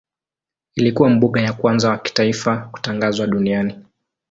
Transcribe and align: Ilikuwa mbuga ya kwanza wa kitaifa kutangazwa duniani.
Ilikuwa 0.75 1.09
mbuga 1.09 1.41
ya 1.41 1.53
kwanza 1.53 1.89
wa 1.89 1.97
kitaifa 1.97 2.57
kutangazwa 2.71 3.27
duniani. 3.27 3.75